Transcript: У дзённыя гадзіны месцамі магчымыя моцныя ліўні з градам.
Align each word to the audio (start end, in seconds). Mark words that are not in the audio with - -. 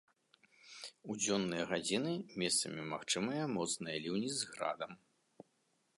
У 1.13 1.17
дзённыя 1.19 1.65
гадзіны 1.73 2.13
месцамі 2.43 2.81
магчымыя 2.95 3.43
моцныя 3.59 3.97
ліўні 4.07 4.29
з 4.41 4.51
градам. 4.55 4.91